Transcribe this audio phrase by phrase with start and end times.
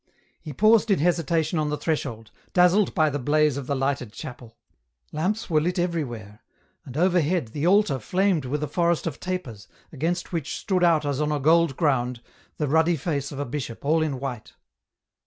[0.39, 4.57] He paused in hesitation on the threshold, dazzled by the blaze of the lighted chapel.
[5.11, 6.41] Lamps were lit everywhere,
[6.85, 11.21] and overhead the altar flamed with a forest of tapers against which stood out as
[11.21, 12.23] on a gold ground,
[12.57, 14.53] the ruddy face of a bishop all in white.